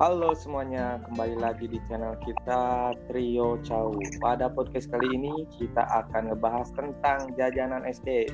[0.00, 3.92] Halo semuanya, kembali lagi di channel kita Trio Cau.
[4.24, 8.32] Pada podcast kali ini kita akan ngebahas tentang jajanan SD.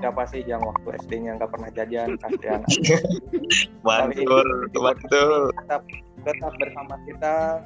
[0.00, 2.16] Siapa sih yang waktu SD-nya nggak pernah jajan?
[2.16, 2.64] Kasihan.
[3.84, 5.52] Mantul, mantul.
[5.52, 5.84] tetap,
[6.24, 7.60] tetap bersama kita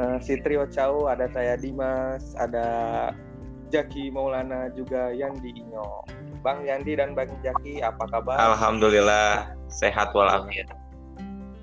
[0.00, 1.12] eh, si Trio Cau.
[1.12, 2.64] Ada saya Dimas, ada
[3.68, 5.84] Jaki Maulana, juga Yandi Inyo.
[6.40, 8.40] Bang Yandi dan Bang Jaki, apa kabar?
[8.40, 10.72] Alhamdulillah sehat walafiat.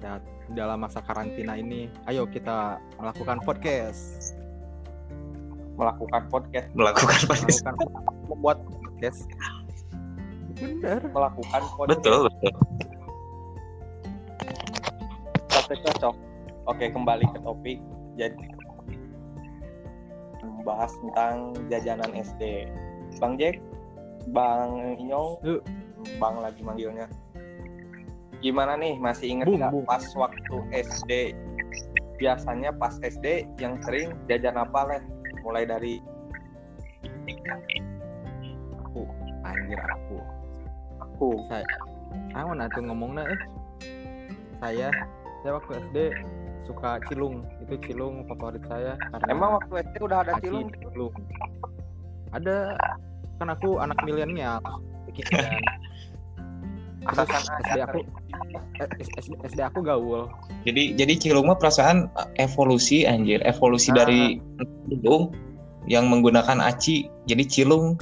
[0.06, 0.22] Ya,
[0.54, 4.34] dalam masa karantina ini, ayo kita melakukan podcast.
[5.78, 7.60] Melakukan podcast, Melakukan podcast.
[7.64, 9.20] Melakukan membuat podcast.
[10.60, 11.00] Bener.
[11.16, 12.02] melakukan podcast.
[12.04, 12.54] Betul, betul.
[15.56, 16.16] Oke cocok.
[16.68, 17.80] Oke kembali ke topik.
[18.20, 18.46] Jadi
[20.44, 22.68] membahas tentang jajanan SD.
[23.22, 23.62] Bang Jack,
[24.36, 25.40] Bang Inyong.
[26.20, 27.08] Bang lagi manggilnya.
[28.40, 28.96] Gimana nih?
[29.00, 31.36] Masih inget nggak pas waktu SD?
[32.20, 35.02] Biasanya pas SD yang sering jajan apa leh?
[35.44, 36.00] Mulai dari
[38.84, 39.06] Aku,
[39.46, 40.18] anjir aku.
[41.00, 41.30] aku.
[41.48, 41.66] Saya,
[42.34, 43.40] aku nanti ngomongnya eh.
[44.60, 44.90] Saya,
[45.44, 45.98] saya waktu SD
[46.68, 47.44] suka cilung.
[47.64, 50.68] Itu cilung favorit saya karena Emang waktu SD udah ada cilung?
[50.92, 51.16] cilung.
[52.36, 52.78] Ada
[53.40, 54.60] kan aku anak milenial.
[57.10, 57.84] Atasan SD aja.
[57.90, 58.00] aku
[58.80, 60.30] eh, SD, SD aku gaul.
[60.64, 64.06] Jadi jadi Cilung mah perasaan eh, evolusi anjir, evolusi Ah.
[64.06, 64.38] dari
[64.88, 65.34] Cilung
[65.90, 67.98] yang menggunakan aci jadi Cilung.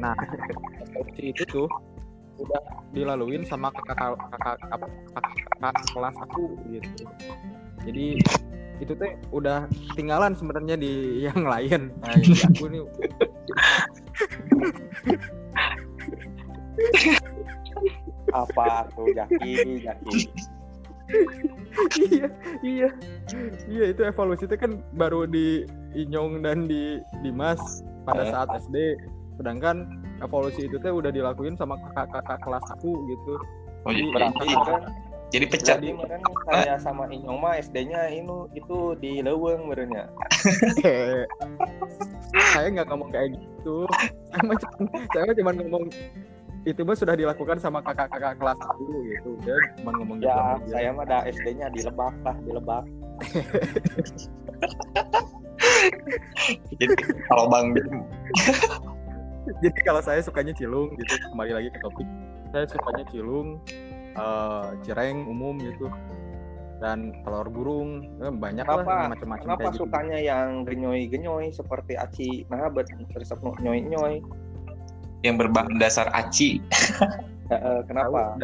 [0.00, 0.16] Nah,
[0.96, 1.68] opsi itu tuh
[2.40, 7.04] udah dilaluin sama kakak kakak kakak, apa, kakak, kakak kelas aku gitu.
[7.86, 8.06] Jadi
[8.82, 10.92] itu teh udah ketinggalan sebenarnya di
[11.28, 11.92] yang lain.
[12.02, 12.82] Nah, di aku nih
[18.32, 19.84] Apa tuh Jaki?
[19.84, 20.18] Jaki.
[22.00, 22.28] iya
[22.62, 22.88] iya
[23.68, 27.60] iya itu evolusi itu kan baru di Inyong dan di Dimas
[28.04, 28.30] pada Eh.
[28.32, 28.76] saat SD.
[29.36, 29.88] Sedangkan
[30.20, 33.34] evolusi itu teh udah dilakuin sama kakak-kakak kelas aku gitu.
[33.82, 34.82] Oh, jadi, Berarti kan
[35.28, 35.76] jadi pecat.
[35.80, 40.08] Jadi meren saya sama Inyong mah SD-nya ini itu di Leweng merenya.
[42.52, 43.84] saya nggak ngomong kayak gitu
[44.32, 44.54] saya cuma
[45.12, 45.84] saya cuma ngomong
[46.62, 50.70] itu mah sudah dilakukan sama kakak-kakak kelas aku gitu dia cuma ngomong gitu Ya, aja.
[50.70, 52.84] saya mah ada SD-nya di Lebak lah, di Lebak.
[56.78, 56.84] Jadi
[57.26, 57.74] kalau Bang
[59.62, 62.06] jadi kalau saya sukanya cilung gitu kembali lagi ke topik
[62.54, 63.58] saya sukanya cilung
[64.14, 65.90] eh, cireng umum gitu
[66.78, 68.94] dan telur burung eh, banyak lah Kenapa?
[69.06, 72.30] yang macam-macam Kenapa kayak gitu sukanya yang genyoy-genyoy seperti aci?
[72.50, 74.18] Nah, bet resep nyoy-nyoy.
[75.22, 76.58] Yang berbahan dasar aci.
[77.52, 78.38] Eh, kenapa?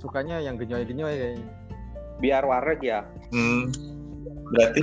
[0.00, 1.48] Sukanya yang genyoy-genyoy kayaknya.
[2.20, 3.00] Biar wareg ya.
[3.32, 3.72] Hmm,
[4.50, 4.80] berarti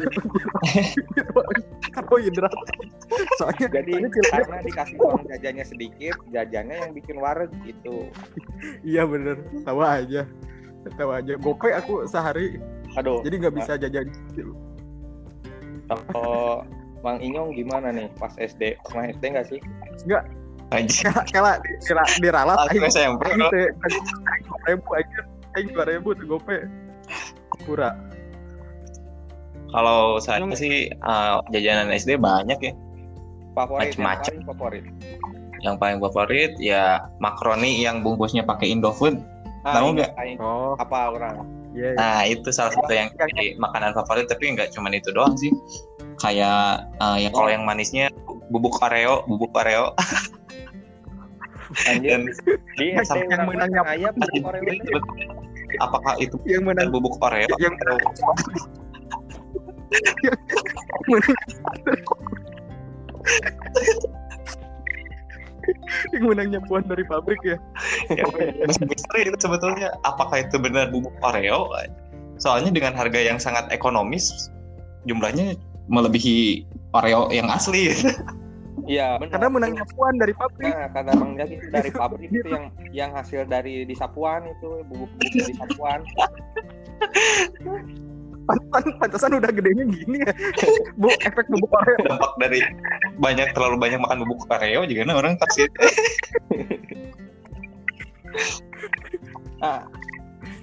[1.96, 2.54] karbohidrat
[3.36, 3.92] soalnya Jadi
[4.32, 8.08] karena dikasih uang jajannya sedikit, jajannya yang bikin wareg gitu.
[8.82, 10.26] Iya bener, tahu aja,
[10.98, 11.38] tahu aja.
[11.38, 12.58] Gope aku sehari,
[12.98, 14.10] Aduh, jadi nggak bisa jajan.
[15.88, 16.66] kalau
[17.06, 18.82] Bang Inyong gimana nih pas SD?
[18.82, 19.60] Pernah SD nggak sih?
[20.72, 21.10] Aja.
[21.32, 21.54] Kela
[21.86, 23.22] kela diralat, Aku aing SMP.
[23.24, 23.44] aing
[24.68, 25.20] ribu aja,
[25.56, 26.58] aing dua ribu tuh gope.
[27.64, 27.96] Pura.
[29.72, 32.74] Kalau saya sih eh, jajanan SD banyak ya.
[33.58, 34.84] Favorit paling favorit.
[35.66, 39.18] Yang paling favorit ya makaroni yang bungkusnya pakai Indofood.
[39.66, 40.12] Ah, Tahu ini nggak?
[40.40, 41.44] Oh, Apa orang?
[41.76, 41.92] iya.
[41.98, 45.52] Nah itu salah satu yang jadi makanan favorit tapi nggak cuma itu doang sih.
[46.22, 48.14] Kayak eh, ya kalau yang manisnya
[48.54, 49.92] bubuk Oreo, bubuk Oreo.
[51.88, 52.10] Anjir.
[52.16, 52.22] Dan
[52.80, 54.14] Di Yang menangnya ayam
[55.84, 57.48] apakah itu Yang menang, bubuk Oreo?
[57.60, 57.76] yang
[66.16, 67.60] yang menangnya puan dari pabrik ya.
[68.12, 68.24] ya,
[68.68, 71.68] misteri itu sebetulnya apakah itu benar bubuk Oreo?
[72.40, 74.32] Soalnya dengan harga yang sangat ekonomis
[75.08, 75.60] jumlahnya
[75.92, 77.92] melebihi Oreo yang asli.
[78.86, 79.32] Iya, benar.
[79.34, 80.70] Karena menangnya puan dari pabrik.
[80.70, 84.86] Nah, kata Bang Jaki itu dari pabrik itu yang yang hasil dari di Sapuan itu
[84.86, 86.00] bubuk-bubuk dari Sapuan.
[88.48, 90.32] Pantesan, pantesan udah gedenya gini ya.
[91.02, 92.00] Bu, efek bubuk Oreo.
[92.06, 92.62] Dampak dari
[93.18, 95.68] banyak terlalu banyak makan bubuk Oreo juga nah orang kasih
[99.58, 99.82] Nah,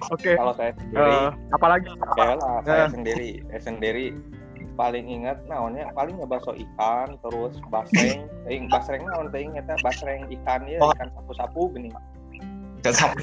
[0.13, 0.37] Oke.
[0.37, 2.89] kalau saya sendiri, eh, apalagi ya lah, saya eh.
[2.91, 4.05] sendiri, saya sendiri
[4.75, 10.27] paling ingat naonnya paling ya bakso ikan terus basreng, ting basreng naon ting eta basreng
[10.29, 10.91] ikan ya Oh.
[10.95, 11.89] ikan sapu-sapu gini.
[12.83, 13.17] Kan sapu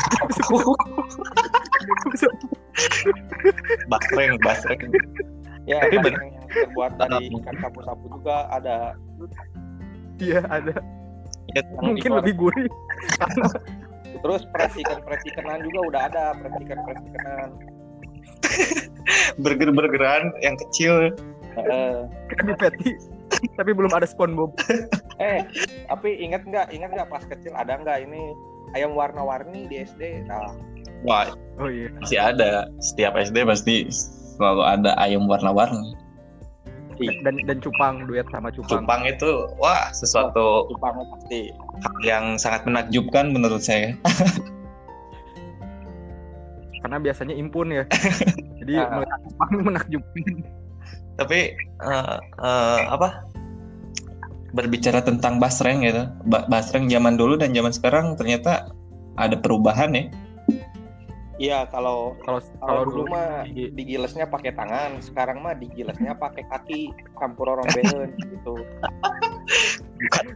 [3.87, 4.81] basreng, basreng.
[5.69, 6.19] Ya, Tapi bener.
[6.19, 8.99] yang terbuat dari ikan sapu-sapu juga ada
[10.19, 10.75] Iya ada.
[11.55, 12.69] Ya, yang Mungkin lebih gurih.
[14.23, 17.49] Terus presikan presikan juga udah ada presikan presikan.
[19.43, 21.11] burger-burgeran yang kecil.
[22.43, 22.91] Di patty.
[23.57, 24.53] Tapi belum ada SpongeBob.
[25.19, 25.41] eh,
[25.89, 26.71] tapi ingat nggak?
[26.71, 28.33] Ingat nggak pas kecil ada nggak ini
[28.73, 30.29] ayam warna-warni di SD?
[30.29, 30.53] Nah,
[31.03, 31.91] Wah, Oh iya.
[31.99, 32.71] masih ada.
[32.79, 33.91] Setiap SD pasti
[34.39, 35.99] selalu ada ayam warna-warni.
[37.03, 38.87] Dan dan cupang duet sama cupang.
[38.87, 41.51] Cupang itu wah sesuatu Jepang pasti.
[41.83, 43.97] hal yang sangat menakjubkan menurut saya.
[46.83, 47.83] Karena biasanya impun ya.
[48.63, 48.75] Jadi
[49.27, 50.23] cupang menakjubkan.
[51.23, 53.23] Tapi eh, eh, apa?
[54.53, 56.05] Berbicara tentang basreng gitu.
[56.29, 58.69] Ba- basreng zaman dulu dan zaman sekarang ternyata
[59.17, 60.05] ada perubahan ya.
[61.43, 66.93] Iya, kalau Kalau kalau dulu mah di- digilesnya pakai tangan, sekarang mah digilesnya pakai kaki,
[67.19, 68.55] campur orang behen gitu.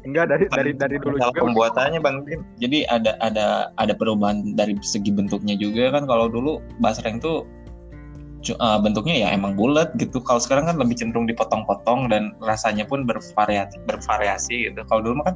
[0.07, 2.43] enggak dari dari dari dulu juga pembuatannya Bang Tim.
[2.59, 7.47] Jadi ada ada ada perubahan dari segi bentuknya juga kan kalau dulu basreng tuh
[8.55, 10.23] eh, bentuknya ya emang bulat gitu.
[10.23, 14.81] Kalau sekarang kan lebih cenderung dipotong-potong dan rasanya pun bervariasi bervariasi gitu.
[14.87, 15.35] Kalau dulu kan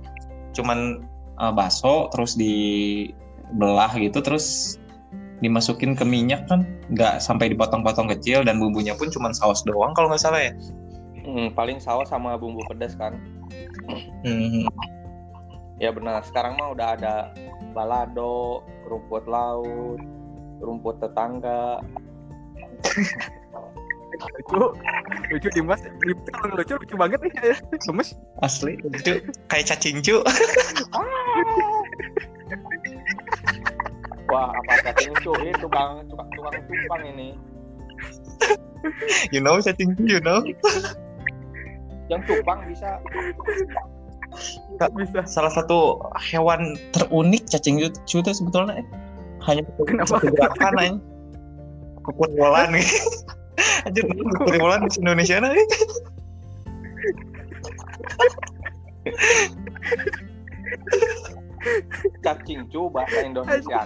[0.55, 1.03] cuman
[1.41, 4.77] eh, bakso terus dibelah gitu terus
[5.41, 10.13] dimasukin ke minyak kan nggak sampai dipotong-potong kecil dan bumbunya pun cuman saus doang kalau
[10.13, 10.53] nggak salah ya.
[11.25, 13.17] Hmm, paling saus sama bumbu pedas kan.
[14.25, 14.69] Hmm.
[15.81, 17.15] Ya benar, sekarang mah udah ada
[17.73, 20.01] balado, rumput laut,
[20.61, 21.81] rumput tetangga.
[24.21, 24.67] Lucu
[25.33, 25.81] lucu Dimas
[26.29, 28.13] kalau lucu lucu banget nih ya gemes
[28.45, 30.21] Asli itu kayak cacing cu.
[34.31, 37.35] Wah, apa cacing cu itu bang, tukang tukang cupang ini.
[39.35, 40.41] You know cacing cu, you know.
[42.09, 42.97] Yang cupang bisa
[44.97, 48.87] bisa salah satu hewan terunik cacing cu itu sebetulnya eh.
[49.49, 50.21] hanya Kenapa?
[50.21, 51.01] gerakan
[52.05, 52.87] aja bola nih
[54.41, 55.65] pukul bola di Indonesia nih.
[62.25, 63.85] Cacing cu bahasa Indonesia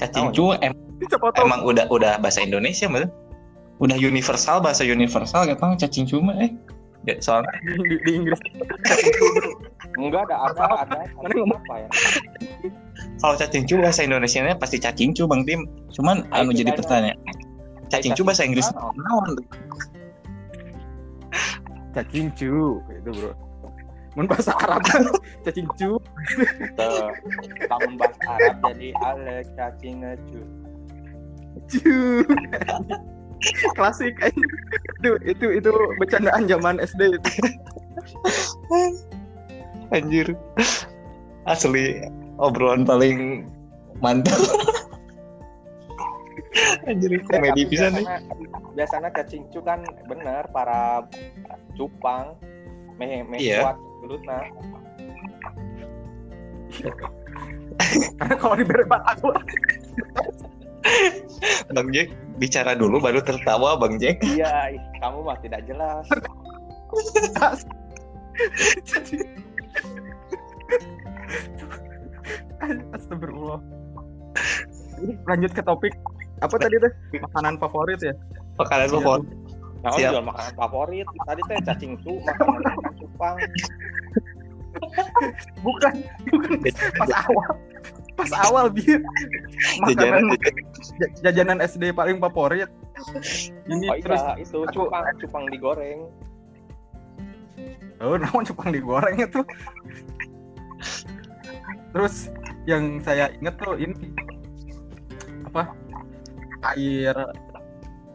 [0.00, 0.76] cacing cu em-
[1.36, 3.12] emang udah udah bahasa Indonesia betul
[3.80, 6.52] udah universal bahasa universal gak tau cacing cu mah eh.
[7.08, 8.36] Ya, soalnya di, di Inggris
[9.98, 11.60] Enggak ada ada ada Mana ngomong?
[11.66, 11.88] apa ya?
[13.20, 16.72] kalau cacing cu bahasa Indonesia nya pasti cacing cu bang Tim cuman Ay, anu jadi
[16.72, 17.16] pertanyaan
[17.92, 18.94] cacing cu bahasa Inggris Naon?
[18.96, 19.28] naon
[21.92, 23.32] cacing cu itu bro
[24.18, 24.82] mun bahasa Arab
[25.44, 26.00] cacing cu
[26.74, 27.08] Tuh,
[27.68, 30.40] tahun bahasa Arab jadi ale cacing cu.
[31.68, 31.96] cu
[33.76, 34.32] klasik eh.
[35.00, 35.70] itu itu itu
[36.00, 37.30] bercandaan zaman SD itu
[39.90, 40.38] anjir
[41.44, 41.98] asli
[42.38, 43.44] obrolan paling
[43.98, 44.38] mantap
[46.86, 48.38] anjir komedi bisa nih biasanya-
[48.70, 51.02] Biasanya cacing cu kan bener para
[51.74, 52.38] cupang
[52.96, 53.66] meh meh Iya.
[53.66, 54.38] kuat gelutna.
[58.20, 59.28] karena kalau diberi aku
[61.74, 64.70] Bang Jack bicara dulu baru tertawa Bang Jack Iya,
[65.02, 66.06] kamu mah tidak jelas.
[72.92, 73.60] Astagfirullah.
[75.26, 75.94] Lanjut ke topik
[76.40, 76.92] apa tadi teh?
[77.20, 78.14] Makanan favorit ya?
[78.56, 78.94] makanan Iya.
[78.94, 79.28] favorit
[79.80, 80.12] Nah, Siap.
[80.12, 81.06] jual makanan favorit.
[81.24, 83.36] Tadi teh cacing cu, makanan cupang.
[85.60, 85.94] Bukan,
[86.26, 86.52] bukan
[86.94, 87.48] pas awal.
[88.12, 89.00] Pas awal biar
[89.88, 92.68] jajanan makanan j- jajanan SD paling favorit.
[93.64, 96.00] Ini Oh terus iya, itu aku- cupang, cupang digoreng.
[97.98, 99.40] oh namun cupang digoreng itu.
[101.90, 102.14] Terus
[102.64, 103.94] yang saya inget tuh ini
[105.50, 105.74] apa?
[106.74, 107.16] Air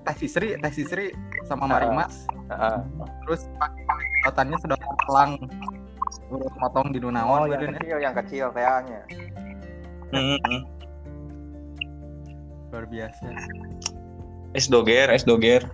[0.06, 1.06] teh sisri, teh sisri
[1.44, 1.72] sama Ah.
[1.76, 2.30] marimas.
[2.46, 2.78] Heeh.
[3.26, 3.82] terus pakai
[4.22, 5.32] sedotannya sedotan pelang
[6.30, 9.02] urut potong di Oh, Dunawan yang badannya kecil, yang kecil tehnya.
[10.14, 10.62] Hmm,
[12.70, 13.26] luar biasa
[14.54, 15.66] es doger es doger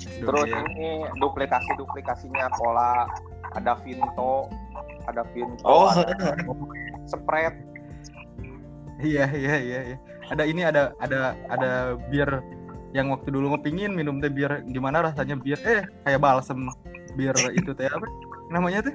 [0.00, 0.64] Terus Doger.
[0.72, 3.04] ini duplikasi-duplikasinya pola
[3.52, 4.48] ada Vinto,
[5.04, 6.40] ada Vinto, oh ada
[7.10, 7.54] Spread.
[9.00, 9.96] iya iya iya iya.
[10.30, 12.28] Ada ini ada ada ada bir
[12.94, 16.70] yang waktu dulu ngepingin minum teh bir gimana rasanya bir eh kayak balsem.
[17.18, 18.06] Bir itu teh apa?
[18.54, 18.94] Namanya tuh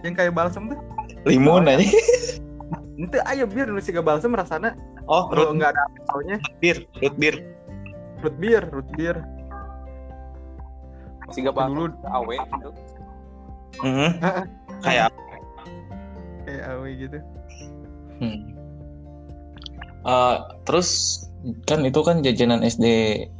[0.00, 0.78] yang kayak balsem tuh?
[1.28, 1.84] Limun aja.
[2.98, 4.72] Ente ayo bir nu siga balsem rasana
[5.10, 7.36] Oh, kalau root nggak ada alkoholnya beer, root beer.
[8.22, 9.16] root beer, root beer.
[11.34, 12.70] Siga bang Dulu awe gitu.
[13.82, 14.10] Mhm.
[14.84, 15.10] Kayak
[16.46, 17.18] kayak awe gitu.
[18.22, 18.38] Hmm.
[20.02, 21.22] Eh, terus
[21.66, 22.86] kan itu kan jajanan SD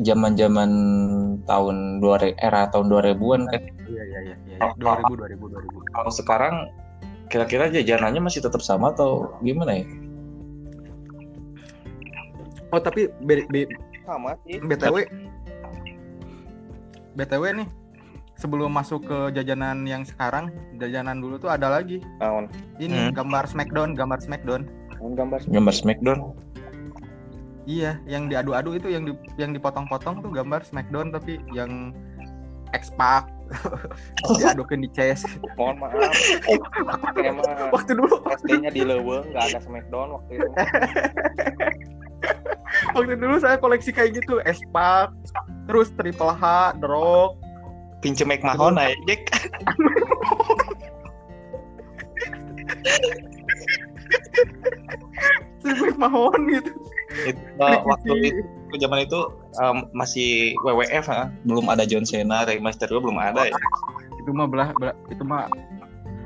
[0.02, 0.70] zaman-zaman
[1.46, 3.62] tahun dua era tahun 2000-an kan.
[3.86, 4.58] Iya iya iya iya.
[4.78, 5.94] 2000 2000 2000.
[5.94, 6.54] Kalau sekarang
[7.30, 9.86] kira-kira jajanannya masih tetap sama atau gimana ya?
[12.72, 13.68] Oh tapi B, B,
[14.02, 14.58] Sama sih.
[14.58, 15.06] BTW
[17.14, 17.68] BTW nih
[18.36, 22.00] sebelum masuk ke jajanan yang sekarang, jajanan dulu tuh ada lagi.
[22.18, 22.48] Naon?
[22.80, 23.14] Ini Hmm.
[23.14, 24.62] gambar Smackdown, gambar Smackdown.
[25.02, 26.18] Gambar Gambar Smackdown.
[27.62, 31.94] Iya, yang diadu-adu itu yang di, yang dipotong-potong tuh gambar Smackdown tapi yang
[32.74, 33.30] X-Pac
[34.40, 35.28] diadukin di chest.
[35.54, 36.10] Mohon maaf.
[36.88, 36.98] Mah
[37.70, 40.48] Waktu dulu, SD-nya di Leuweung nggak ada Smackdown waktu itu.
[42.96, 45.12] waktu dulu saya koleksi kayak gitu, X-Pac,
[45.68, 47.38] terus Triple H, The Rock,
[48.02, 49.30] Pinjem McMahon aja, Jack.
[55.62, 56.72] Steve McMahon gitu.
[57.28, 59.20] Itu, waktu itu zaman itu
[59.62, 61.30] em, masih WWF ha?
[61.46, 63.54] belum ada John Cena, Rey Mysterio belum ada ya.
[64.18, 65.46] Itu mah belah, belah itu mah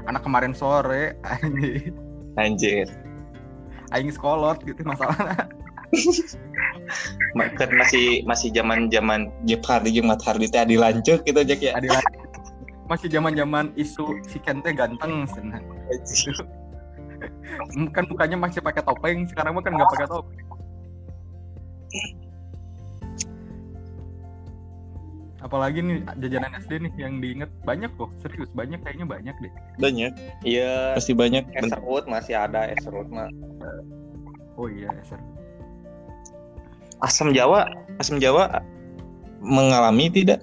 [0.09, 1.93] anak kemarin sore anjing.
[2.37, 2.89] Anjir.
[3.95, 5.47] aing sekolot gitu masalah.
[7.37, 11.75] Kan masih masih zaman-zaman Jeff Hardy Matt Hardy teh adi lanjut gitu Jack ya.
[12.87, 15.65] Masih zaman-zaman isu si Kente ganteng senang.
[17.97, 20.47] kan mukanya masih pakai topeng, sekarang mah kan nggak pakai topeng.
[25.47, 29.53] Apalagi nih jajanan SD nih yang diinget banyak kok, serius banyak kayaknya banyak deh.
[29.79, 30.13] Banyak,
[30.43, 30.99] Iya.
[30.99, 31.47] pasti banyak.
[31.55, 33.31] Es serut masih ada es serut mah.
[34.59, 35.23] Oh iya, ser.
[37.05, 37.69] Asam Jawa,
[38.01, 38.65] asam Jawa
[39.45, 40.41] mengalami tidak?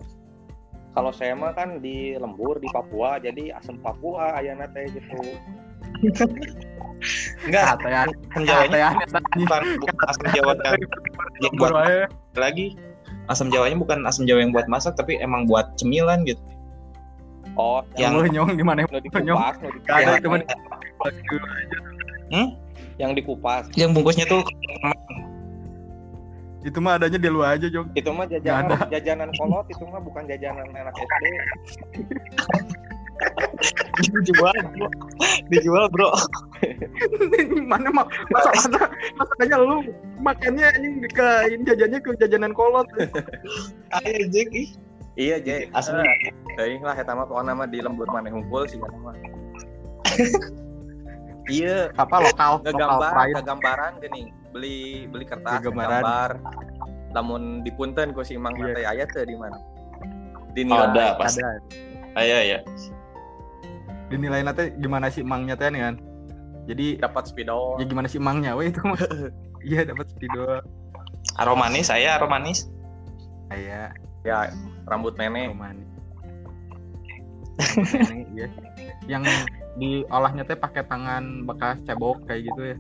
[0.94, 5.18] Kalau saya mah kan di lembur di Papua, jadi asam Papua ayana teh gitu.
[7.50, 8.96] Enggak, Katean, asam Jawanya
[9.36, 10.54] bukan, bukan asam Jawa
[11.42, 11.74] yang, buat
[12.38, 12.78] lagi.
[13.28, 16.40] Asam Jawanya bukan asam Jawa yang buat masak, tapi emang buat cemilan gitu.
[17.58, 18.80] Oh, Yang- Yang nyong gimana?
[18.86, 19.56] Gak ada dikupas.
[20.22, 20.42] teman.
[23.02, 23.64] Yang dikupas.
[23.74, 24.42] Yang bungkusnya tuh
[26.64, 27.92] Itu mah adanya di luar aja, Jong.
[27.94, 31.26] Itu mah jajanan jajanan kolot, itu mah bukan jajanan anak SD.
[34.04, 34.88] dijual, bro.
[35.48, 36.10] dijual bro.
[37.64, 38.82] Mana mah masa masa
[39.16, 39.78] masanya lu
[40.20, 42.88] makannya ini ke ini jajannya ke jajanan kolot.
[44.02, 44.70] Ayo Jack ih.
[45.14, 45.70] Iya, Jay.
[45.78, 46.02] Asam.
[46.58, 49.16] Teuing lah eta mah pokona mah di lembur maneh hungkul sih kana mah.
[51.52, 53.34] Iya, Apa lokal lokal ngegambar, pride.
[53.36, 54.28] ngegambaran geuning.
[54.54, 56.00] Beli beli kertas Ngegambaran.
[56.00, 56.32] gambar.
[57.14, 58.74] Lamun dipunten ku si Mang Iya.
[58.74, 59.58] teh aya teu di mana?
[59.58, 60.86] Oh, Dinilai.
[60.88, 61.34] ada pas.
[61.34, 61.58] Ada.
[62.14, 62.60] Ayo ya.
[64.08, 65.98] Dinilai nanti gimana sih emangnya teh kan?
[66.64, 67.76] Jadi dapat spidol.
[67.76, 68.80] ya gimana sih emangnya weh itu.
[69.64, 70.60] Iya dapat spidol.
[71.36, 72.68] Aromanis saya aromanis.
[73.48, 74.48] Kayak Ya,
[74.86, 75.52] rambut nenek.
[75.52, 75.88] romanis.
[78.32, 78.48] Iya.
[79.06, 79.24] Yang
[79.76, 82.78] diolahnya teh pakai tangan bekas cebok kayak gitu ya.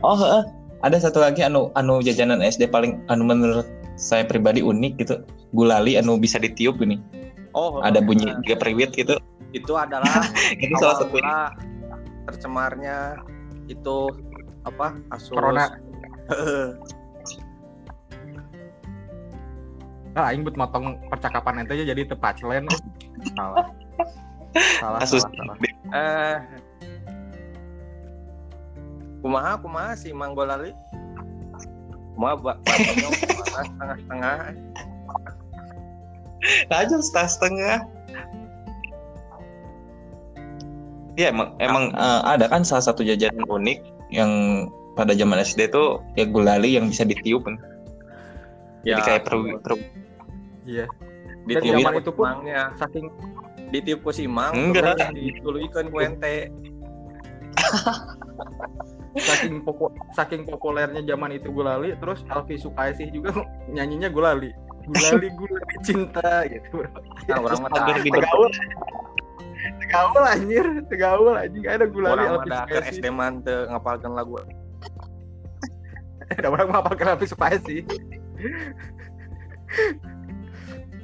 [0.00, 0.42] Oh, heeh.
[0.84, 3.64] Ada satu lagi anu anu jajanan SD paling anu menurut
[3.96, 5.16] saya pribadi unik gitu.
[5.56, 7.00] Gulali anu bisa ditiup ini.
[7.56, 9.16] Oh, Ada bunyi tiga periwit gitu.
[9.56, 10.04] itu adalah
[10.60, 11.16] Itu salah satu
[12.28, 13.16] tercemarnya
[13.72, 14.12] itu
[14.68, 14.98] apa?
[15.14, 15.32] Asus.
[15.32, 15.72] Corona.
[20.16, 22.64] Nah, aing buat motong percakapan ente aja jadi tepat lain.
[23.36, 23.68] Salah.
[24.80, 25.20] Salah, Asus.
[25.20, 25.56] salah, salah.
[25.92, 26.36] Eh.
[29.20, 30.70] Kumaha kumaha si Mang Golali?
[32.14, 34.36] Kumaha ba banyong kumaha setengah-setengah.
[36.70, 37.76] aja setengah setengah.
[41.16, 43.80] Ya emang emang eh, ada kan salah satu jajanan unik
[44.12, 44.30] yang
[44.94, 47.56] pada zaman SD tuh ya gulali yang bisa ditiup kan.
[48.86, 49.58] Jadi kayak perwi-
[50.66, 50.86] Iya.
[51.46, 53.06] di Dan tiup zaman itu pun- Mangnya, Saking
[53.70, 54.94] di tiup ku si Mang Enggak.
[54.98, 56.52] terus dituluikeun ku ente.
[59.16, 63.32] saking popo, saking populernya zaman itu gulali terus Alfi Sukaisih juga
[63.74, 64.52] nyanyinya gulali.
[64.86, 66.86] Gulali gulali cinta gitu.
[67.26, 67.70] Nah, orang mah
[68.04, 68.50] tegaul
[69.82, 70.66] tegaul anjir.
[70.86, 71.62] Tegaul anjing.
[71.64, 74.38] Gak ada gulali orang Alfi Sukaisih SD man teu ngapalkeun lagu.
[76.26, 77.82] ada orang apa Alfi Sukaisih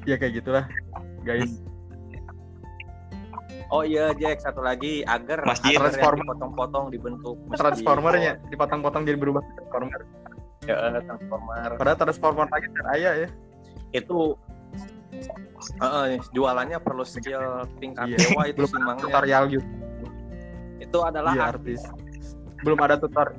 [0.07, 0.65] ya kayak gitulah
[1.23, 1.63] guys
[3.73, 5.81] Oh iya Jack, satu lagi agar Masjid.
[5.81, 6.29] Transformer.
[6.29, 7.61] dipotong-potong dibentuk masjid.
[7.73, 10.01] Transformernya dipotong-potong jadi berubah transformer.
[10.69, 11.71] Ya, transformer.
[11.81, 12.69] Padahal transformer lagi
[13.01, 13.29] ayah ya.
[13.97, 14.37] Itu
[15.81, 18.19] eh, eh, jualannya perlu skill tingkat Iya.
[18.21, 18.97] dewa itu Belum.
[19.01, 19.81] Tutorial YouTube.
[20.77, 21.81] Itu adalah Iya, artis.
[22.61, 23.33] Belum ada tutor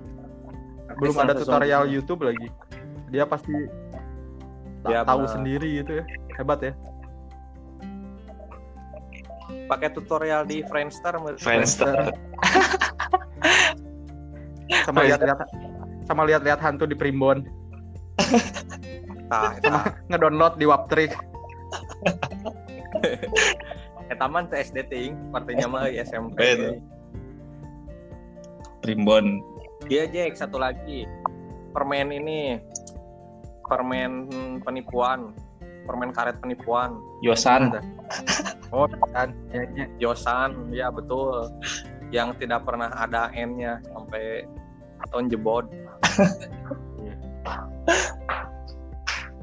[0.94, 2.50] belum ada tutorial YouTube lagi.
[3.14, 3.54] Dia pasti
[4.84, 6.06] Ya, tahu sendiri gitu ya.
[6.36, 6.74] Hebat ya.
[9.68, 11.16] Pakai tutorial di Friendster.
[11.40, 12.12] Friendster.
[14.88, 15.40] Sama lihat-lihat
[16.04, 17.48] sama lihat-lihat hantu di Primbon,
[19.32, 21.16] Tah, eta ngedownload di Waptrik.
[24.14, 26.38] eta mah teh SD ting, partinya mah SMP.
[26.38, 26.84] Betul.
[28.84, 29.40] Primbon.
[29.88, 31.08] Iya Jack, satu lagi.
[31.74, 32.62] Permen ini
[33.66, 34.30] permen
[34.62, 35.34] penipuan,
[35.84, 36.96] permen karet penipuan.
[37.22, 37.76] Yosan.
[38.72, 38.88] Oh.
[39.14, 39.30] Ya,
[39.76, 39.86] ya.
[40.00, 41.50] Yosan, ya betul.
[42.10, 44.46] Yang tidak pernah ada N-nya sampai
[45.12, 45.66] tahun jebot.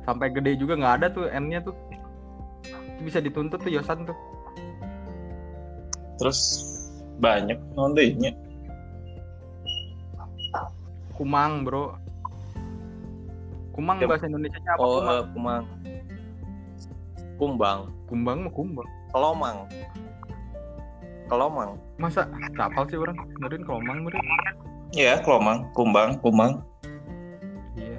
[0.01, 1.77] Sampai gede juga nggak ada tuh N-nya tuh.
[2.65, 4.17] Itu bisa dituntut tuh Yosan tuh.
[6.19, 6.41] Terus
[7.21, 8.33] banyak nondenya.
[11.15, 12.01] Kumang, Bro.
[13.77, 14.09] Kumang Ya.
[14.09, 14.81] bahasa Indonesia apa?
[14.81, 15.13] Oh, Kumang?
[15.13, 15.65] eh, kumang.
[17.41, 18.89] Kumbang, Kumbang mah kumbang.
[19.17, 19.65] kelomang.
[21.25, 21.81] Kelomang.
[21.97, 23.17] Masa kapal sih orang?
[23.41, 24.21] Kemudian kelomang bro.
[24.93, 26.61] Ya, kelomang, kumbang, kumang.
[27.81, 27.97] Iya.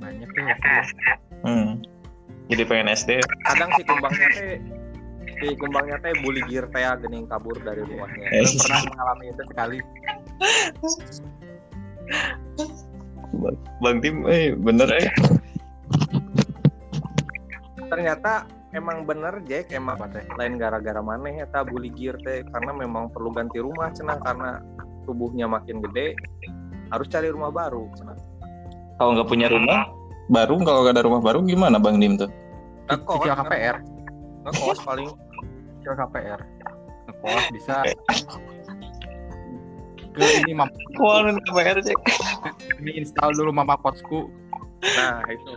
[0.00, 0.56] Banyak tuh ya.
[1.44, 1.84] Hmm.
[2.48, 3.20] Jadi pengen SD.
[3.44, 4.56] Kadang si kumbangnya teh
[5.44, 8.32] si kumbangnya teh bully gear teh gening kabur dari rumahnya.
[8.32, 8.48] Eh.
[8.48, 9.78] Belum pernah mengalami itu sekali.
[13.84, 15.12] Bang Tim, eh bener eh.
[17.98, 18.46] Ternyata
[18.78, 20.22] emang bener Jack emang Apa teh?
[20.38, 24.62] lain gara-gara maneh eta bully gear teh karena memang perlu ganti rumah cenah karena
[25.02, 26.14] tubuhnya makin gede
[26.94, 28.14] harus cari rumah baru cenah.
[29.02, 29.90] Kalau nggak punya rumah
[30.30, 32.30] baru, kalau nggak ada rumah baru gimana Bang Dim tuh?
[32.86, 33.76] Ngekos, Cicil KPR.
[34.46, 35.08] ngekos paling
[35.82, 36.40] Cicil KPR.
[37.10, 37.74] Ngekos bisa.
[40.14, 40.70] Ke ini mama
[41.02, 41.98] Wah, KPR cek.
[42.78, 44.30] ini install dulu mama kotsku.
[44.86, 45.50] nah itu.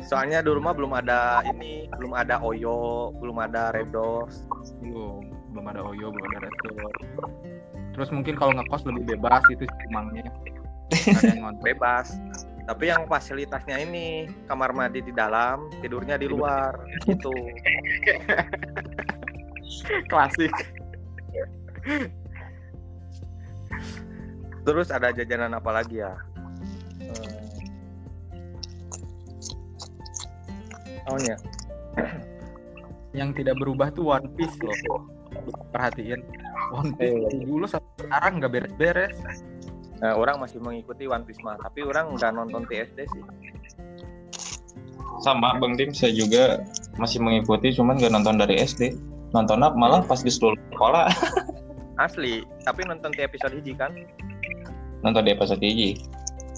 [0.00, 4.48] Soalnya di rumah belum ada ini, belum ada Oyo, belum ada Redos.
[4.80, 6.92] Belum, belum ada Oyo, belum ada Restor.
[7.92, 11.64] Terus mungkin kalau ngekos lebih bebas itu Ada yang ngontrol.
[11.64, 12.16] bebas.
[12.62, 16.78] Tapi yang fasilitasnya ini kamar mandi di dalam, tidurnya di luar.
[17.04, 17.28] Gitu.
[20.12, 20.54] Klasik.
[24.62, 26.14] Terus ada jajanan apa lagi ya?
[31.10, 31.36] Oh ya,
[33.12, 35.02] Yang tidak berubah tuh One Piece loh.
[35.74, 36.22] Perhatiin.
[36.72, 37.26] One Piece Iya.
[37.28, 39.16] dari dulu sampai sekarang nggak beres-beres.
[40.02, 43.22] nah, orang masih mengikuti One Piece mah, tapi orang nggak nonton TSD sih.
[45.22, 46.66] Sama Bang Dim, saya juga
[46.98, 48.98] masih mengikuti, cuman nggak nonton dari SD.
[49.30, 51.06] Nonton apa malah pas disuruh sekolah.
[52.02, 53.94] Asli, tapi nonton di episode hiji kan?
[55.06, 55.62] Nonton di episode.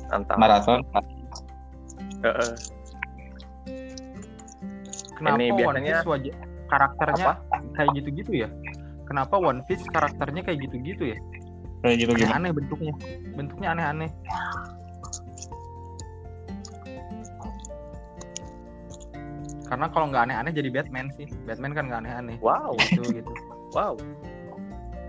[0.09, 0.37] Mantap.
[0.39, 0.81] Maraton.
[2.23, 2.53] Heeh.
[5.25, 6.35] Kenapa Ini One biasanya- Piece wajah
[6.69, 7.57] karakternya Apa?
[7.73, 8.49] kayak gitu-gitu ya?
[9.05, 11.19] Kenapa One Piece karakternya kayak gitu-gitu ya?
[11.81, 12.37] Kayak gitu gimana?
[12.41, 12.93] Aneh bentuknya.
[13.33, 14.11] Bentuknya aneh-aneh.
[19.65, 21.27] Karena kalau nggak aneh-aneh jadi Batman sih.
[21.49, 22.37] Batman kan nggak aneh-aneh.
[22.45, 23.33] Wow, Gitu gitu.
[23.73, 23.97] wow.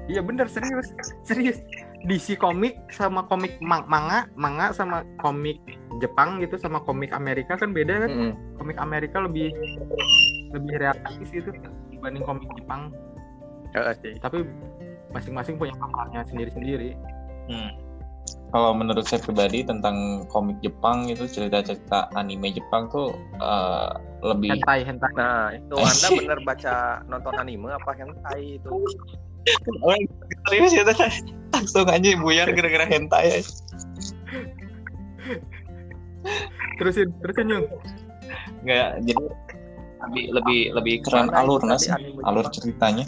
[0.06, 0.93] Iya bener serius,
[1.25, 1.58] serius.
[2.06, 5.58] DC komik sama komik ma- manga, manga sama komik
[5.98, 8.10] Jepang gitu sama komik Amerika kan beda kan?
[8.13, 8.32] Mm-mm.
[8.62, 9.50] Komik Amerika lebih
[10.54, 11.50] lebih realistis gitu
[11.89, 12.94] dibanding komik Jepang.
[13.74, 14.13] Heeh sih.
[14.22, 14.46] Tapi
[15.10, 16.94] masing-masing punya kamarnya sendiri-sendiri.
[17.50, 17.72] Hmm.
[18.54, 23.91] Kalau menurut saya pribadi tentang komik Jepang itu cerita-cerita anime Jepang tuh eh,
[24.24, 25.12] lebih Hentai, hentai.
[25.18, 26.76] Nah, itu Anda bener baca
[27.10, 28.70] nonton anime apa hentai itu?
[29.81, 30.01] Orang
[30.49, 30.84] serius ya
[31.53, 33.45] langsung aja buyar gara-gara hentai
[36.75, 37.65] Terusin, terusin yung.
[38.65, 39.25] nggak jadi
[40.05, 43.05] lebih lebih lebih keren Mana itu tadi anime alur ceritanya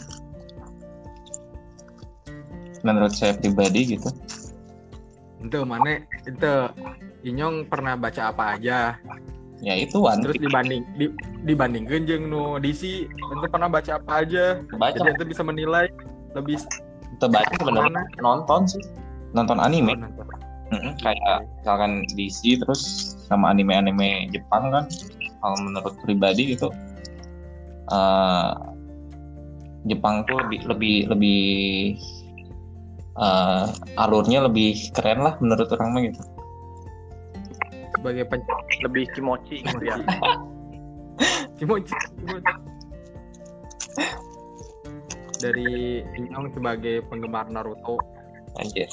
[2.85, 4.09] menurut saya pribadi gitu
[5.37, 6.01] Itu mana?
[6.25, 6.73] Itu
[7.25, 8.97] Inyong pernah baca apa aja?
[9.61, 11.09] ya itu One Terus dibanding di,
[11.45, 14.61] dibandingkan jeung nu DC, ente pernah baca apa aja?
[14.77, 15.89] baca Jadi ente bisa menilai
[16.37, 16.57] lebih
[17.17, 18.83] kita baca sebenarnya nonton sih
[19.33, 20.25] nonton anime nonton.
[20.67, 24.83] Mm-mm, kayak misalkan DC terus sama anime-anime Jepang kan
[25.39, 26.67] kalau menurut pribadi gitu
[27.87, 28.51] eh,
[29.87, 31.41] Jepang tuh lebih lebih lebih
[33.15, 36.21] eh, alurnya lebih keren lah menurut orang mah gitu.
[37.97, 38.43] sebagai pen
[38.85, 39.97] lebih kimochi gitu ya
[41.57, 42.53] Kimochi, Kimochi.
[45.37, 47.97] Dari Inyong sebagai penggemar Naruto
[48.57, 48.89] Anjir.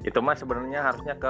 [0.00, 1.28] itu mah sebenarnya harusnya ke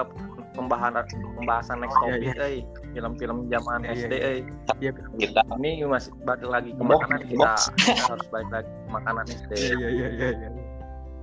[0.55, 1.03] pembahasan
[1.35, 2.59] pembahasan next Oh, iya, topik euy.
[2.95, 4.41] film-film zaman Iya, iya, SD euy.
[4.79, 8.89] Iya, Kita ini masih balik lagi ke Box, makanan kita, kita harus balik lagi ke
[8.95, 10.49] makanan SD iya, iya, iya, iya, iya.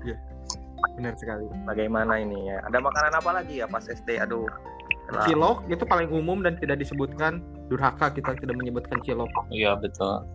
[0.03, 0.17] Iya.
[0.99, 1.45] Benar sekali.
[1.65, 4.45] bagaimana ini ya ada makanan apa lagi ya pas SD aduh
[5.23, 7.39] Cilok itu paling umum dan tidak disebutkan.
[7.71, 9.31] Durhaka kita tidak menyebutkan cilok.
[9.55, 10.27] iya betul.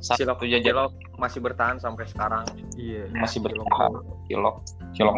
[0.00, 3.06] Cilok jajan cilok masih bertahan sampai sekarang Iya.
[3.14, 3.90] masih bertahan.
[4.26, 4.56] Cilok,
[4.92, 5.14] cilok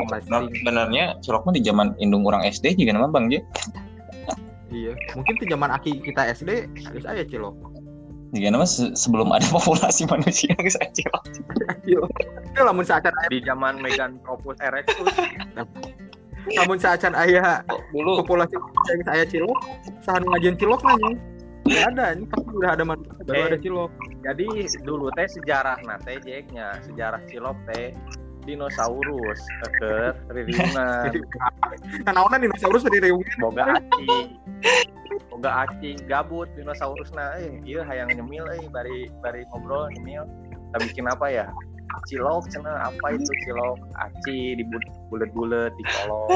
[0.63, 3.41] benernya cilok mah di zaman indung orang SD juga nama Bang J.
[4.69, 4.97] Iya.
[5.13, 6.51] Mungkin tuh zaman aki kita SD
[6.89, 7.55] harus aja cilok.
[8.33, 11.23] Juga nama se- sebelum ada populasi manusia yang saya cilok.
[11.85, 14.97] Itu lamun saacan aya, di zaman Meganthropus erectus
[16.59, 18.57] lamun saacan aya Dulu populasi
[18.91, 19.59] yang saya cilok,
[20.03, 21.11] sahan ngajian cilok nanya.
[21.63, 23.47] Nggak ada, ini pasti udah ada manusia baru Eh.
[23.47, 23.91] ada cilok.
[24.23, 24.47] Jadi
[24.87, 27.91] dulu teh sejarah nate jeknya sejarah cilok teh
[28.43, 29.41] dinosaurus
[29.79, 31.15] ke ririungan
[32.07, 33.39] naonan dinosaurus dari reunian.
[33.39, 34.11] boga aci.
[35.31, 40.27] Boga aci gabut dinosaurus nah eh iya hayang nyemil eh bari bari ngobrol nyemil.
[40.51, 41.47] Kita bikin apa ya?
[42.09, 43.79] Cilok cina apa itu cilok?
[44.01, 44.65] Aci di
[45.07, 46.31] bulet-bulet dicolong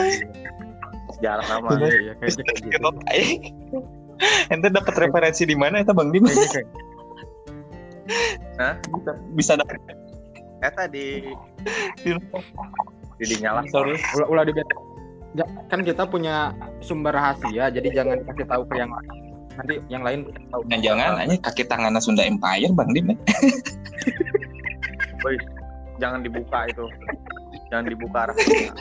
[1.19, 2.91] sejarah nama kayaknya kayak gitu.
[4.49, 5.83] Ente dapat referensi di mana?
[5.83, 6.25] Itu Bang Dim?
[8.61, 8.75] Hah?
[8.81, 9.79] Bisa, bisa dapat
[10.65, 11.21] eta di
[12.01, 12.11] di
[13.21, 14.01] di dinyala Dinosaurus.
[14.17, 14.65] ulah ulah dibet
[15.37, 19.13] Ja- kan kita punya sumber rahasia jadi jangan kasih tahu ke yang lain
[19.57, 20.61] nanti yang lain tahu.
[20.69, 21.17] Nah, jangan.
[21.17, 23.09] Hanya kaki tangannya Sunda Empire Bang Dim.
[23.17, 23.17] ya.
[25.97, 26.85] jangan dibuka itu.
[27.73, 28.77] Jangan dibuka rahasia.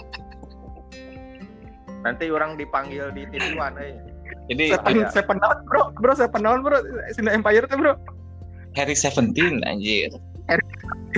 [2.03, 3.95] Nanti orang dipanggil di titiwan eh.
[4.51, 4.75] Jadi
[5.15, 5.95] seven down bro?
[5.95, 6.83] Bro seven down bro?
[7.15, 7.95] Sunda Empire tuh bro
[8.75, 10.11] Harry Seventeen anjir.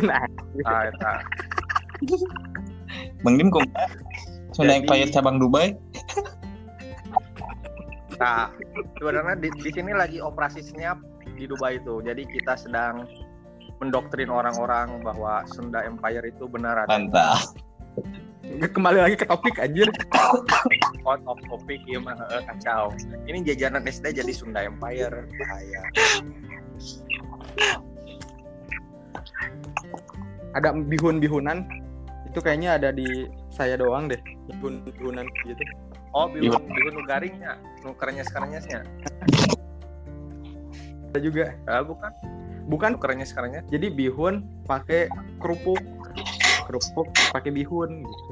[0.06, 0.22] nah
[0.64, 1.14] ah, eta.
[3.26, 3.66] Bang Dim kok
[4.54, 5.74] Sunda Empire cabang Dubai.
[8.18, 8.50] Nah,
[8.98, 10.98] sebenarnya di, di sini lagi operasi senyap
[11.38, 12.02] di Dubai itu.
[12.02, 13.06] Jadi kita sedang
[13.78, 17.54] mendoktrin orang-orang bahwa Sunda Empire itu benar ada Mantap.
[18.58, 19.86] kembali lagi ke topik anjir
[21.06, 22.90] out of topic ya mah eh, kacau.
[23.30, 25.82] Ini jajanan SD jadi Sunda Empire bahaya.
[30.58, 31.70] Ada bihun-bihunan.
[32.26, 34.18] Itu kayaknya ada di saya doang deh.
[34.50, 35.62] Bihun-bihunan gitu.
[36.18, 38.82] Oh, bihun bihun nu garingnya, nu kerenyes kerenyesnya.
[41.14, 41.54] ada juga.
[41.70, 42.10] Ah, bukan,
[42.66, 42.92] bukan.
[42.98, 43.68] Kerenyes kerenyes.
[43.70, 45.78] jadi bihun pakai kerupuk.
[46.66, 48.32] Kerupuk pakai bihun gitu.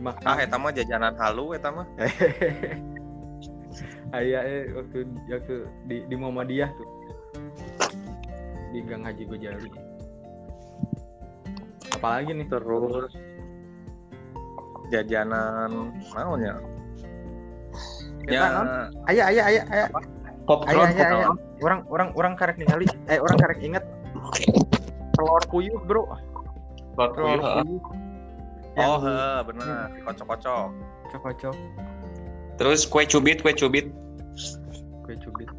[0.00, 1.88] Makan Ah, eta mah jajanan halu eta mah.
[4.16, 6.88] Ayah eh waktu waktu di di Muhammadiyah tuh
[8.70, 9.70] di Gang Haji Gojali.
[11.90, 13.10] Apalagi nih Terus
[14.90, 16.54] jajanan naonnya?
[18.24, 18.66] Kita naon?
[18.66, 19.88] Ya, Ayah ayah ayah ayah
[20.46, 20.70] Popcorn.
[20.72, 21.28] ayah ayah, ayah.
[21.60, 23.84] Orang orang orang karek ningali eh orang karek inget
[25.14, 26.08] telur puyuh bro
[26.96, 27.44] telur Puyuh.
[27.62, 27.82] puyuh
[28.78, 30.70] Oh, yang heeh, bener, dikocok-kocok.
[31.10, 31.54] cocok
[32.54, 33.90] Terus kue cubit, kue cubit.
[35.04, 35.50] kue cubit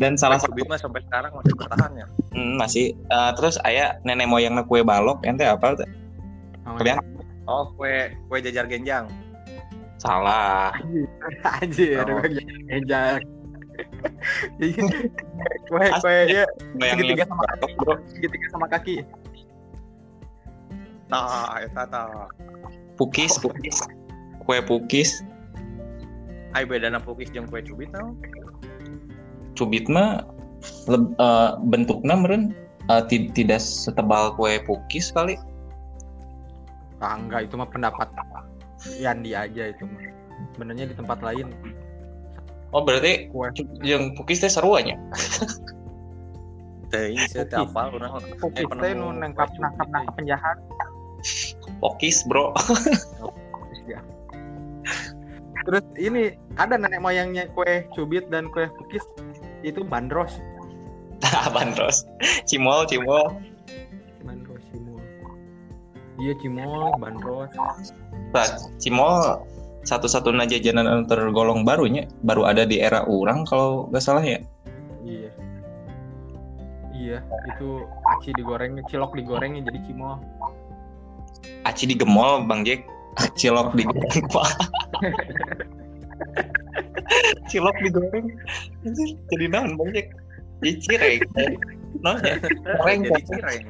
[0.00, 2.06] Dan salah satu Cubit mah sampai sekarang masih bertahan ya.
[2.32, 5.88] Hmm, masih Eh, terus ayah nenek moyangnya kue balok ente apa tuh?
[6.80, 6.96] Kalian?
[7.44, 9.12] Oh, kue kue jajar genjang.
[10.00, 10.72] Salah.
[11.60, 12.24] anjir Oh.
[12.24, 12.40] gue
[12.72, 13.20] ngejak
[15.68, 16.44] kue kue ya
[16.76, 17.94] Moyangnya Segitiga sama balok, bro.
[18.08, 18.96] segitiga sama kaki
[21.10, 22.30] Nah, eta tah.
[22.94, 23.82] Pukis, pukis.
[24.46, 25.26] Kue pukis.
[26.54, 28.14] Ai bedana pukis jeung kue cubit tau?
[29.58, 30.24] Cubit mah
[30.86, 32.52] leb- eh, bentuknya meren
[33.06, 35.38] ti- tidak setebal kue pukis kali.
[37.00, 38.12] ah, enggak itu mah pendapat
[39.00, 40.04] Yandi aja itu mah
[40.52, 41.48] sebenarnya di tempat lain
[42.70, 43.50] Oh berarti Kue.
[43.82, 44.94] yang pukis teh seruanya.
[46.94, 47.10] Saya
[47.50, 47.66] teh Pukis.
[47.66, 48.22] apal urang.
[48.38, 50.56] Pukis teh nu nangkap nangkap nangkap penjahat
[51.82, 52.54] Pokis bro.
[53.90, 53.98] Ya.
[55.66, 59.02] Terus ini ada nenek moyangnya kue cubit dan kue pukis
[59.66, 60.40] itu bandros.
[61.56, 62.08] Bandros.
[62.48, 63.36] Cimol, cimol.
[64.24, 65.04] Bandros cimol.
[66.16, 67.52] Iya cimol, bandros.
[68.32, 68.48] Nah,
[68.80, 69.44] cimol
[69.84, 74.40] satu-satunya jajanan tergolong barunya baru ada di era orang kalau nggak salah ya.
[77.00, 80.20] Iya, itu aci digoreng, cilok digoreng jadi cimol.
[81.64, 82.84] Aci digemol Bang Jack.
[83.40, 84.48] Cilok digoreng Pak.
[87.50, 88.26] Cilok digoreng.
[88.84, 90.08] Anjir, Jadi naon Bang Jack?
[90.60, 91.20] Jadi cireng.
[92.00, 92.36] Naon ya?
[92.78, 93.62] Goreng jadi cireng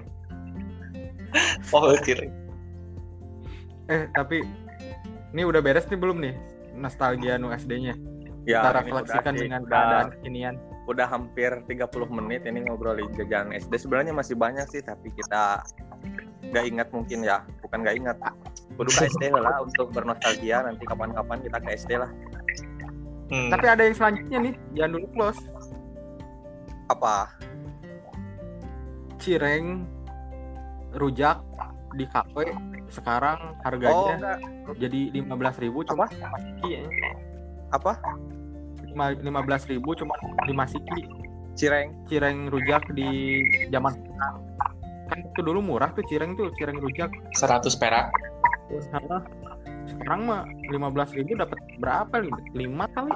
[1.71, 2.33] Oh, cireng.
[3.87, 4.43] Eh, tapi
[5.31, 6.35] ini udah beres nih belum nih?
[6.75, 7.95] Nostalgia nu SD-nya.
[8.49, 10.55] ya Kita ini refleksikan dengan keadaan kekinian.
[10.89, 15.63] udah hampir 30 menit ini ngobrolin jajanan SD sebenarnya masih banyak sih tapi kita
[16.51, 18.17] nggak ingat mungkin ya bukan nggak ingat
[18.75, 22.11] kudu ke SD lah untuk bernostalgia nanti kapan-kapan kita ke SD lah
[23.31, 23.49] Hmm.
[23.49, 25.41] Tapi ada yang selanjutnya nih, jangan dulu close.
[26.91, 27.31] apa
[29.23, 29.87] Cireng
[30.91, 31.39] rujak
[31.95, 32.51] di kafe
[32.91, 34.39] sekarang oh harganya enggak
[34.75, 36.83] jadi 15.000 cuma Masiki ya.
[37.71, 37.95] apa
[38.91, 41.01] Lima- 15.000 cuma di Masiki
[41.55, 44.35] cireng cireng rujak di zaman sekarang.
[45.11, 48.11] kan itu dulu murah tuh cireng tuh cireng rujak 100 perak.
[49.89, 52.67] Sekarang mah 15.000 dapat berapa nih?
[52.69, 53.13] 5 kali?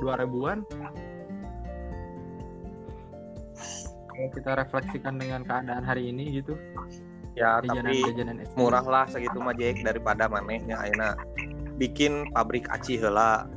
[0.00, 0.58] 2 ribuan?
[4.10, 6.56] Kalau kita refleksikan dengan keadaan hari ini gitu
[7.38, 11.14] ya tapi jajanan-jajanan SD murah lah segitu mah Jack daripada manehnya Aina.
[11.80, 13.48] Bikin pabrik aci heula.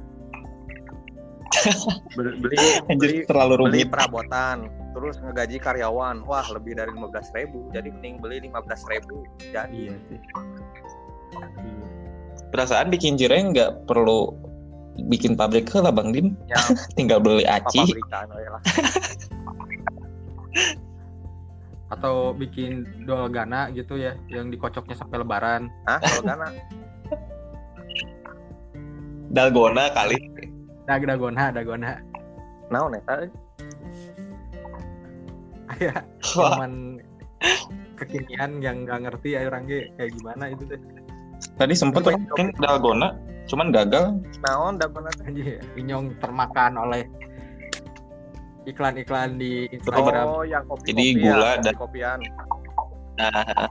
[2.17, 2.57] Beli beli
[2.97, 3.87] beli, terlalu beli rumit.
[3.93, 6.25] perabotan terus ngegaji karyawan.
[6.25, 7.59] Wah lebih dari 15.000 ribu.
[7.75, 9.17] Jadi mending beli 15.000 ribu.
[9.53, 9.91] Jadi.
[9.91, 10.19] Iya sih.
[11.37, 11.82] Iya.
[12.53, 14.29] Perasaan bikin cireng nggak perlu
[15.09, 16.37] bikin pabrik lah Bang Dim.
[16.45, 16.61] ya.
[16.97, 17.81] Tinggal beli aci.
[17.81, 18.29] pabrikan
[21.93, 25.69] atau bikin dolgana gitu ya yang dikocoknya sampai lebaran.
[25.85, 26.47] Hah, kalau gana?
[29.29, 30.17] Dalgona kali.
[30.83, 31.95] dag dagona dagona
[32.67, 33.23] naon eta
[35.79, 36.99] ya cuman
[37.95, 40.81] kekinian yang nggak ngerti ya orang ge kayak gimana itu deh
[41.55, 44.17] tadi sempet orang bikin dalgona, cuman gagal.
[44.47, 47.03] naon dapat Anjir, Inyong termakan oleh
[48.63, 50.23] iklan-iklan di Instagram.
[50.23, 52.19] oh yang kopi Jadi gula dan- kopian
[53.13, 53.69] Nah,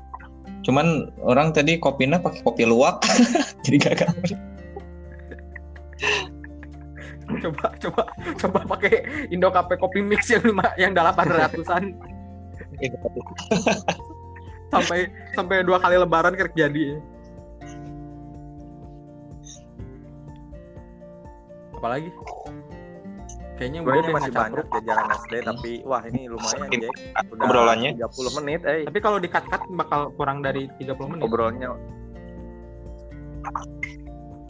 [0.62, 3.02] cuman orang tadi kopinya pakai kopi luwak,
[3.66, 4.12] jadi gagal.
[7.42, 8.02] Coba coba
[8.38, 11.82] coba pakai Indo Cafe Kopi Mix yang lima yang delapan ratusan
[14.68, 17.00] sampai sampai dua kali lebaran kerja jadi.
[21.82, 22.14] Apalagi?
[23.58, 24.74] Kayaknya udah deh masih banyak campur.
[24.78, 26.94] jajanan SD tapi wah ini lumayan Jack
[27.26, 27.90] udah obrolannya.
[27.94, 31.22] 30 menit eh Tapi kalau di-cut-cut bakal kurang dari 30 menit.
[31.22, 31.68] obrolnya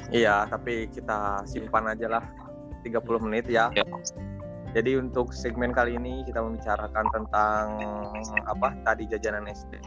[0.09, 2.25] iya tapi kita simpan aja lah
[2.85, 3.85] 30 menit ya Ya.
[4.73, 7.65] jadi untuk segmen kali ini kita membicarakan tentang
[8.45, 9.81] apa tadi jajanan SD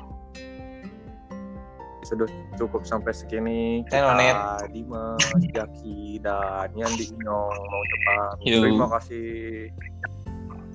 [2.05, 4.37] sudah cukup sampai segini Tenonet.
[4.37, 8.61] kita Dimas, Jaki dan Yandi Inyong mau cepat Yo.
[8.61, 9.29] terima kasih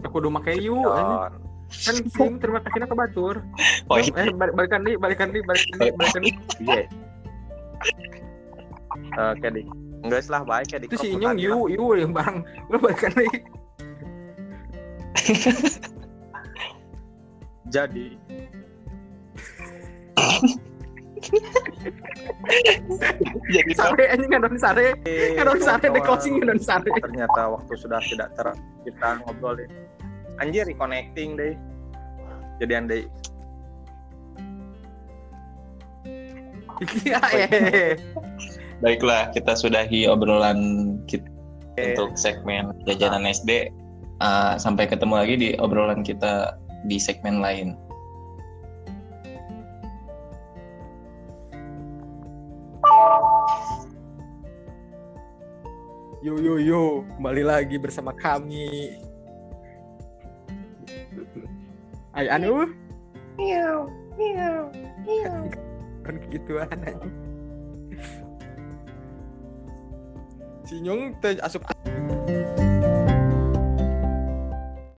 [0.04, 0.80] Aku udah make yu
[1.70, 3.46] Kan sing terima kasihnya ke batur.
[3.86, 3.94] Oh.
[3.94, 6.34] Eh balik- balikan nih, balikan nih, balikan nih, balikan nih.
[6.66, 6.82] iya
[9.30, 9.62] Oke di
[10.02, 12.42] enggak lah baik ya di Itu si Inyong yu yu yang bareng.
[12.72, 13.30] Lu balikan nih.
[17.70, 18.18] Jadi
[23.52, 24.96] jadi Sare anjing ngadon sare.
[25.36, 26.90] Ngadon sare di closing ngadon sare.
[27.00, 28.48] ternyata waktu sudah tidak ter
[28.88, 29.68] kita ngobrolin
[30.40, 31.54] anjir reconnecting deh
[32.58, 33.04] jadi andai
[36.80, 37.92] Iya eh.
[38.80, 41.28] baiklah kita sudahi obrolan kita
[41.76, 43.68] untuk segmen jajanan SD.
[44.20, 46.56] Uh, sampai ketemu lagi di obrolan kita
[46.88, 47.76] di segmen lain.
[56.20, 58.92] Yo yo yo, kembali lagi bersama kami.
[62.12, 62.68] Ay anu
[63.40, 63.88] miau
[64.20, 64.68] miau
[65.00, 65.48] miau
[66.04, 67.16] kan gituan anjing.
[70.68, 71.64] Si Nyong teh asup